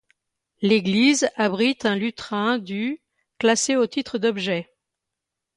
[0.63, 3.03] L'église abrite un lutrin du
[3.37, 4.67] classé à titre d'objet.